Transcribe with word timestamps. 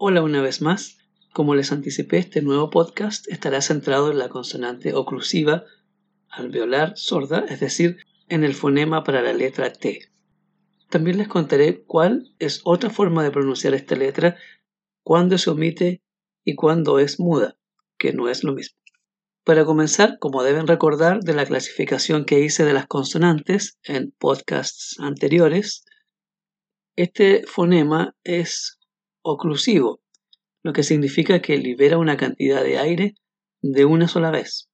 Hola 0.00 0.22
una 0.22 0.40
vez 0.40 0.62
más. 0.62 0.96
Como 1.32 1.56
les 1.56 1.72
anticipé, 1.72 2.18
este 2.18 2.40
nuevo 2.40 2.70
podcast 2.70 3.26
estará 3.26 3.60
centrado 3.60 4.12
en 4.12 4.18
la 4.18 4.28
consonante 4.28 4.94
oclusiva 4.94 5.64
alveolar 6.28 6.96
sorda, 6.96 7.44
es 7.48 7.58
decir, 7.58 7.96
en 8.28 8.44
el 8.44 8.54
fonema 8.54 9.02
para 9.02 9.22
la 9.22 9.32
letra 9.32 9.72
T. 9.72 10.12
También 10.88 11.18
les 11.18 11.26
contaré 11.26 11.82
cuál 11.82 12.32
es 12.38 12.60
otra 12.62 12.90
forma 12.90 13.24
de 13.24 13.32
pronunciar 13.32 13.74
esta 13.74 13.96
letra, 13.96 14.36
cuándo 15.02 15.36
se 15.36 15.50
omite 15.50 16.00
y 16.44 16.54
cuándo 16.54 17.00
es 17.00 17.18
muda, 17.18 17.56
que 17.98 18.12
no 18.12 18.28
es 18.28 18.44
lo 18.44 18.52
mismo. 18.52 18.78
Para 19.42 19.64
comenzar, 19.64 20.20
como 20.20 20.44
deben 20.44 20.68
recordar 20.68 21.24
de 21.24 21.34
la 21.34 21.44
clasificación 21.44 22.24
que 22.24 22.38
hice 22.38 22.64
de 22.64 22.72
las 22.72 22.86
consonantes 22.86 23.80
en 23.82 24.12
podcasts 24.12 24.94
anteriores, 25.00 25.84
este 26.94 27.44
fonema 27.48 28.14
es 28.22 28.77
oclusivo, 29.32 30.00
lo 30.62 30.72
que 30.72 30.82
significa 30.82 31.40
que 31.40 31.56
libera 31.56 31.98
una 31.98 32.16
cantidad 32.16 32.62
de 32.62 32.78
aire 32.78 33.14
de 33.62 33.84
una 33.84 34.08
sola 34.08 34.30
vez. 34.30 34.68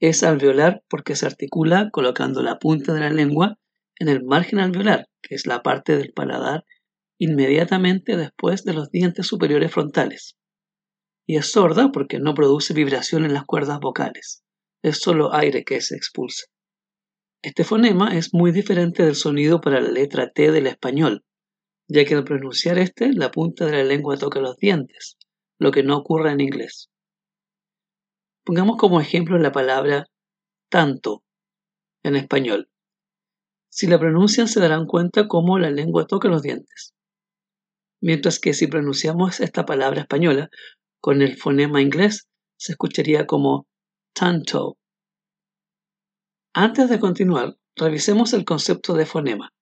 Es 0.00 0.22
alveolar 0.22 0.82
porque 0.88 1.16
se 1.16 1.26
articula 1.26 1.90
colocando 1.90 2.42
la 2.42 2.58
punta 2.58 2.94
de 2.94 3.00
la 3.00 3.10
lengua 3.10 3.58
en 3.98 4.08
el 4.08 4.24
margen 4.24 4.58
alveolar, 4.58 5.08
que 5.22 5.34
es 5.34 5.46
la 5.46 5.62
parte 5.62 5.96
del 5.96 6.12
paladar 6.12 6.64
inmediatamente 7.18 8.16
después 8.16 8.64
de 8.64 8.72
los 8.72 8.90
dientes 8.90 9.26
superiores 9.26 9.70
frontales. 9.70 10.36
Y 11.26 11.36
es 11.36 11.52
sorda 11.52 11.92
porque 11.92 12.18
no 12.18 12.34
produce 12.34 12.72
vibración 12.72 13.26
en 13.26 13.34
las 13.34 13.44
cuerdas 13.44 13.78
vocales, 13.78 14.42
es 14.82 14.98
solo 14.98 15.34
aire 15.34 15.64
que 15.64 15.82
se 15.82 15.96
expulsa. 15.96 16.46
Este 17.42 17.62
fonema 17.64 18.16
es 18.16 18.32
muy 18.32 18.52
diferente 18.52 19.04
del 19.04 19.14
sonido 19.14 19.60
para 19.60 19.80
la 19.80 19.90
letra 19.90 20.30
T 20.30 20.50
del 20.50 20.66
español, 20.66 21.24
ya 21.90 22.04
que 22.04 22.14
al 22.14 22.22
pronunciar 22.22 22.78
este, 22.78 23.12
la 23.12 23.32
punta 23.32 23.66
de 23.66 23.72
la 23.72 23.82
lengua 23.82 24.16
toca 24.16 24.38
los 24.40 24.56
dientes, 24.56 25.16
lo 25.58 25.72
que 25.72 25.82
no 25.82 25.96
ocurre 25.96 26.30
en 26.30 26.40
inglés. 26.40 26.88
Pongamos 28.44 28.76
como 28.76 29.00
ejemplo 29.00 29.38
la 29.38 29.50
palabra 29.50 30.06
tanto 30.70 31.24
en 32.04 32.14
español. 32.14 32.70
Si 33.68 33.88
la 33.88 33.98
pronuncian 33.98 34.46
se 34.46 34.60
darán 34.60 34.86
cuenta 34.86 35.26
cómo 35.26 35.58
la 35.58 35.70
lengua 35.70 36.06
toca 36.06 36.28
los 36.28 36.42
dientes. 36.42 36.94
Mientras 38.00 38.38
que 38.38 38.54
si 38.54 38.68
pronunciamos 38.68 39.40
esta 39.40 39.66
palabra 39.66 40.02
española 40.02 40.48
con 41.00 41.22
el 41.22 41.36
fonema 41.36 41.82
inglés, 41.82 42.28
se 42.56 42.72
escucharía 42.72 43.26
como 43.26 43.66
tanto. 44.14 44.78
Antes 46.54 46.88
de 46.88 47.00
continuar, 47.00 47.56
revisemos 47.74 48.32
el 48.32 48.44
concepto 48.44 48.94
de 48.94 49.06
fonema. 49.06 49.52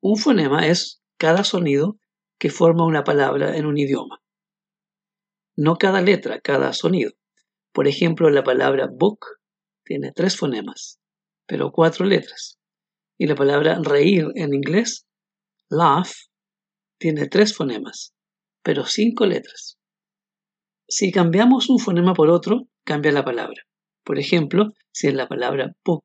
Un 0.00 0.16
fonema 0.16 0.66
es 0.66 1.02
cada 1.18 1.42
sonido 1.42 1.98
que 2.38 2.50
forma 2.50 2.86
una 2.86 3.02
palabra 3.02 3.56
en 3.56 3.66
un 3.66 3.78
idioma. 3.78 4.22
No 5.56 5.76
cada 5.76 6.00
letra, 6.00 6.40
cada 6.40 6.72
sonido. 6.72 7.12
Por 7.72 7.88
ejemplo, 7.88 8.30
la 8.30 8.44
palabra 8.44 8.88
book 8.90 9.26
tiene 9.84 10.12
tres 10.12 10.36
fonemas, 10.36 11.00
pero 11.46 11.72
cuatro 11.72 12.06
letras. 12.06 12.58
Y 13.18 13.26
la 13.26 13.34
palabra 13.34 13.80
reír 13.82 14.26
en 14.36 14.54
inglés, 14.54 15.08
laugh, 15.68 16.12
tiene 16.98 17.26
tres 17.26 17.56
fonemas, 17.56 18.14
pero 18.62 18.86
cinco 18.86 19.26
letras. 19.26 19.78
Si 20.86 21.10
cambiamos 21.10 21.68
un 21.68 21.80
fonema 21.80 22.14
por 22.14 22.30
otro, 22.30 22.68
cambia 22.84 23.10
la 23.10 23.24
palabra. 23.24 23.62
Por 24.04 24.18
ejemplo, 24.20 24.72
si 24.92 25.08
en 25.08 25.16
la 25.16 25.26
palabra 25.26 25.74
book 25.84 26.04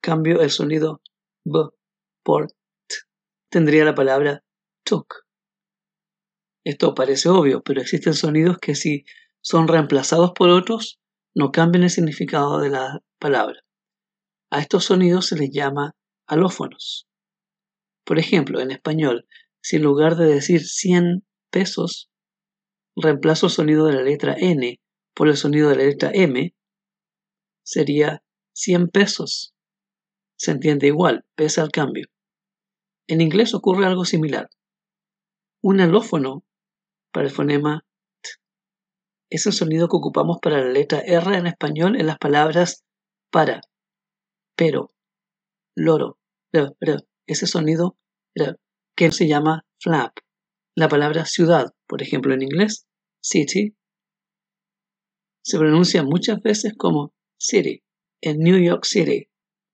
cambio 0.00 0.40
el 0.40 0.50
sonido 0.50 1.02
b 1.44 1.70
por 2.22 2.52
tendría 3.50 3.84
la 3.84 3.94
palabra 3.94 4.42
took. 4.84 5.26
Esto 6.64 6.94
parece 6.94 7.28
obvio, 7.28 7.62
pero 7.62 7.80
existen 7.80 8.14
sonidos 8.14 8.58
que 8.58 8.74
si 8.74 9.04
son 9.42 9.68
reemplazados 9.68 10.32
por 10.32 10.50
otros, 10.50 11.00
no 11.34 11.50
cambian 11.50 11.84
el 11.84 11.90
significado 11.90 12.60
de 12.60 12.70
la 12.70 13.00
palabra. 13.18 13.60
A 14.50 14.60
estos 14.60 14.84
sonidos 14.84 15.26
se 15.26 15.36
les 15.36 15.50
llama 15.50 15.94
alófonos. 16.26 17.08
Por 18.04 18.18
ejemplo, 18.18 18.60
en 18.60 18.70
español, 18.70 19.26
si 19.62 19.76
en 19.76 19.82
lugar 19.82 20.16
de 20.16 20.26
decir 20.26 20.64
100 20.64 21.24
pesos, 21.50 22.10
reemplazo 22.96 23.46
el 23.46 23.52
sonido 23.52 23.86
de 23.86 23.94
la 23.94 24.02
letra 24.02 24.34
N 24.38 24.80
por 25.14 25.28
el 25.28 25.36
sonido 25.36 25.70
de 25.70 25.76
la 25.76 25.84
letra 25.84 26.10
M, 26.12 26.54
sería 27.62 28.22
100 28.52 28.88
pesos. 28.88 29.54
Se 30.36 30.50
entiende 30.50 30.86
igual, 30.86 31.24
pese 31.34 31.60
al 31.60 31.70
cambio. 31.70 32.06
En 33.10 33.20
inglés 33.20 33.54
ocurre 33.54 33.86
algo 33.86 34.04
similar. 34.04 34.48
Un 35.64 35.80
alófono 35.80 36.44
para 37.12 37.26
el 37.26 37.32
fonema 37.32 37.84
t 38.22 38.30
es 39.30 39.46
el 39.46 39.52
sonido 39.52 39.88
que 39.88 39.96
ocupamos 39.96 40.38
para 40.40 40.60
la 40.60 40.70
letra 40.70 41.00
R 41.00 41.36
en 41.36 41.48
español 41.48 41.98
en 41.98 42.06
las 42.06 42.18
palabras 42.18 42.84
para, 43.32 43.62
pero, 44.56 44.94
loro, 45.74 46.20
ese 47.26 47.48
sonido 47.48 47.98
que 48.94 49.10
se 49.10 49.26
llama 49.26 49.66
flap. 49.80 50.16
La 50.76 50.88
palabra 50.88 51.24
ciudad, 51.24 51.74
por 51.88 52.02
ejemplo 52.02 52.32
en 52.32 52.42
inglés, 52.42 52.86
city, 53.20 53.76
se 55.42 55.58
pronuncia 55.58 56.04
muchas 56.04 56.40
veces 56.42 56.74
como 56.78 57.12
city 57.40 57.82
en 58.20 58.38
New 58.38 58.62
York 58.62 58.84
City. 58.84 59.28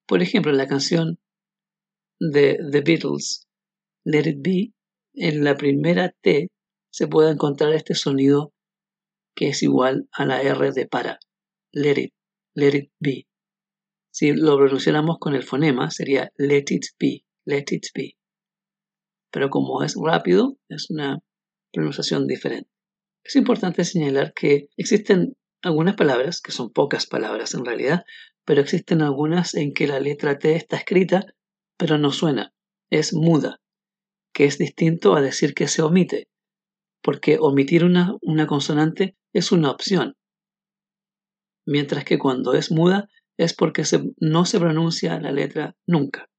Por 0.06 0.22
ejemplo, 0.22 0.52
en 0.52 0.56
la 0.56 0.66
canción 0.66 1.18
de 2.18 2.58
The 2.70 2.80
Beatles, 2.80 3.46
Let 4.04 4.28
It 4.28 4.38
Be, 4.40 4.72
en 5.14 5.44
la 5.44 5.56
primera 5.56 6.14
T 6.22 6.48
se 6.90 7.08
puede 7.08 7.30
encontrar 7.30 7.72
este 7.74 7.94
sonido 7.94 8.52
que 9.34 9.48
es 9.48 9.62
igual 9.62 10.08
a 10.12 10.24
la 10.24 10.42
R 10.42 10.72
de 10.72 10.86
para. 10.86 11.18
Let 11.72 11.98
it, 11.98 12.12
let 12.54 12.76
it 12.76 12.90
be. 12.98 13.26
Si 14.10 14.32
lo 14.32 14.56
pronunciáramos 14.56 15.18
con 15.18 15.34
el 15.34 15.42
fonema 15.42 15.90
sería 15.90 16.30
let 16.36 16.64
it 16.70 16.86
be, 16.98 17.24
let 17.44 17.66
it 17.70 17.86
be. 17.94 18.16
Pero 19.30 19.50
como 19.50 19.82
es 19.82 19.94
rápido, 20.02 20.56
es 20.68 20.88
una 20.90 21.18
pronunciación 21.72 22.26
diferente. 22.26 22.70
Es 23.22 23.36
importante 23.36 23.84
señalar 23.84 24.32
que 24.32 24.68
existen 24.76 25.36
algunas 25.62 25.96
palabras, 25.96 26.40
que 26.40 26.52
son 26.52 26.70
pocas 26.70 27.06
palabras 27.06 27.52
en 27.54 27.64
realidad, 27.64 28.04
pero 28.46 28.60
existen 28.60 29.02
algunas 29.02 29.54
en 29.54 29.74
que 29.74 29.86
la 29.86 30.00
letra 30.00 30.38
T 30.38 30.54
está 30.54 30.76
escrita 30.76 31.26
pero 31.76 31.98
no 31.98 32.12
suena, 32.12 32.54
es 32.90 33.12
muda, 33.12 33.60
que 34.32 34.44
es 34.44 34.58
distinto 34.58 35.14
a 35.14 35.20
decir 35.20 35.54
que 35.54 35.68
se 35.68 35.82
omite, 35.82 36.28
porque 37.02 37.38
omitir 37.40 37.84
una, 37.84 38.14
una 38.22 38.46
consonante 38.46 39.16
es 39.32 39.52
una 39.52 39.70
opción, 39.70 40.16
mientras 41.66 42.04
que 42.04 42.18
cuando 42.18 42.54
es 42.54 42.70
muda 42.70 43.08
es 43.36 43.54
porque 43.54 43.82
no 44.18 44.46
se 44.46 44.58
pronuncia 44.58 45.20
la 45.20 45.32
letra 45.32 45.76
nunca. 45.86 46.30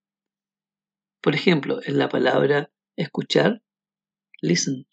Por 1.21 1.35
ejemplo, 1.35 1.79
en 1.83 1.99
la 1.99 2.09
palabra 2.09 2.71
escuchar, 2.95 3.61
listen, 4.41 4.87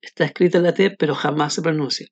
está 0.00 0.24
escrita 0.24 0.60
la 0.60 0.72
T 0.72 0.96
pero 0.98 1.14
jamás 1.14 1.54
se 1.54 1.62
pronuncia. 1.62 2.06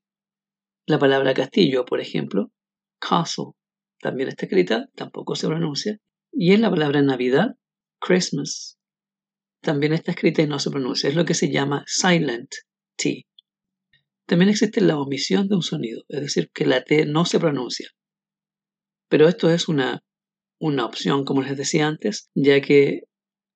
La 0.86 0.98
palabra 0.98 1.34
castillo, 1.34 1.84
por 1.84 2.00
ejemplo, 2.00 2.50
castle, 2.98 3.52
también 4.00 4.28
está 4.28 4.46
escrita, 4.46 4.88
tampoco 4.94 5.34
se 5.34 5.46
pronuncia. 5.46 5.98
Y 6.38 6.52
en 6.52 6.60
la 6.60 6.68
palabra 6.68 7.00
Navidad, 7.00 7.56
Christmas, 7.98 8.78
también 9.62 9.94
está 9.94 10.10
escrita 10.10 10.42
y 10.42 10.46
no 10.46 10.58
se 10.58 10.70
pronuncia. 10.70 11.08
Es 11.08 11.16
lo 11.16 11.24
que 11.24 11.32
se 11.32 11.50
llama 11.50 11.82
silent 11.86 12.50
T. 12.94 13.26
También 14.26 14.50
existe 14.50 14.82
la 14.82 14.98
omisión 14.98 15.48
de 15.48 15.54
un 15.54 15.62
sonido, 15.62 16.02
es 16.08 16.20
decir, 16.20 16.50
que 16.52 16.66
la 16.66 16.84
T 16.84 17.06
no 17.06 17.24
se 17.24 17.40
pronuncia. 17.40 17.88
Pero 19.08 19.28
esto 19.28 19.48
es 19.48 19.66
una, 19.66 20.04
una 20.60 20.84
opción, 20.84 21.24
como 21.24 21.40
les 21.40 21.56
decía 21.56 21.86
antes, 21.86 22.28
ya 22.34 22.60
que 22.60 23.04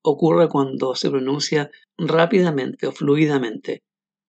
ocurre 0.03 0.49
cuando 0.49 0.95
se 0.95 1.11
pronuncia 1.11 1.71
rápidamente 1.99 2.87
o 2.87 2.93
fluidamente. 2.93 3.83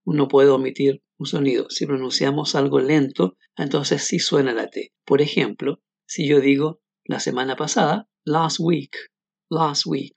Uno 0.04 0.28
puede 0.28 0.50
omitir 0.50 1.02
un 1.18 1.25
sonido. 1.25 1.70
Si 1.70 1.86
pronunciamos 1.86 2.56
algo 2.56 2.81
lento, 2.81 3.38
entonces 3.56 4.04
sí 4.04 4.20
suena 4.20 4.52
la 4.52 4.68
T. 4.68 4.92
Por 5.06 5.22
ejemplo, 5.22 5.81
si 6.06 6.28
yo 6.28 6.42
digo 6.42 6.81
la 7.06 7.22
semana 7.22 7.56
pasada, 7.56 8.10
last 8.26 8.60
week, 8.60 8.96
last 9.50 9.86
week. 9.86 10.16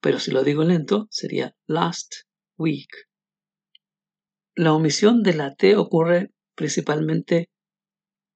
Pero 0.00 0.18
si 0.18 0.30
lo 0.30 0.42
digo 0.42 0.64
lento, 0.64 1.06
sería 1.10 1.54
last 1.66 2.14
week. 2.56 2.88
La 4.54 4.72
omisión 4.72 5.22
de 5.22 5.34
la 5.34 5.54
T 5.54 5.76
ocurre 5.76 6.32
principalmente 6.54 7.48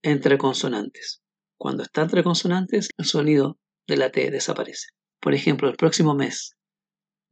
entre 0.03 0.39
consonantes. 0.39 1.21
Cuando 1.57 1.83
está 1.83 2.03
entre 2.03 2.23
consonantes, 2.23 2.91
el 2.97 3.05
sonido 3.05 3.59
de 3.87 3.97
la 3.97 4.11
T 4.11 4.31
desaparece. 4.31 4.89
Por 5.21 5.35
ejemplo, 5.35 5.69
el 5.69 5.77
próximo 5.77 6.15
mes, 6.15 6.57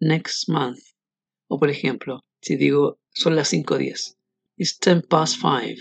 next 0.00 0.48
month. 0.48 0.78
O 1.48 1.58
por 1.58 1.70
ejemplo, 1.70 2.24
si 2.40 2.56
digo 2.56 3.00
son 3.10 3.36
las 3.36 3.52
5.10, 3.52 4.16
it's 4.56 4.78
10 4.78 5.06
past 5.08 5.40
5. 5.40 5.80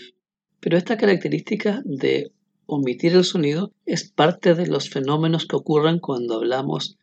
Pero 0.59 0.77
esta 0.77 0.97
característica 0.97 1.81
de 1.85 2.33
omitir 2.69 3.13
el 3.13 3.23
sonido 3.23 3.73
es 3.85 4.09
parte 4.09 4.53
de 4.53 4.67
los 4.67 4.89
fenómenos 4.89 5.45
que 5.45 5.55
ocurren 5.55 5.99
cuando 5.99 6.35
hablamos 6.35 6.97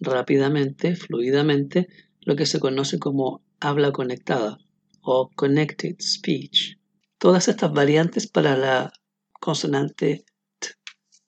rápidamente, 0.00 0.94
fluidamente, 0.94 1.88
lo 2.20 2.36
que 2.36 2.46
se 2.46 2.60
conoce 2.60 2.98
como 2.98 3.42
habla 3.58 3.90
conectada 3.90 4.58
o 5.00 5.30
connected 5.34 5.96
speech. 6.00 6.78
Todas 7.18 7.48
estas 7.48 7.72
variantes 7.72 8.28
para 8.28 8.56
la 8.56 8.92
consonante 9.40 10.24
T 10.58 10.68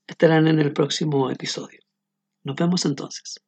estarán 0.07 0.47
en 0.47 0.61
el 0.61 0.73
próximo 0.73 1.31
episodio. 1.31 1.81
Nos 2.45 2.57
vemos 2.57 2.85
entonces. 2.85 3.41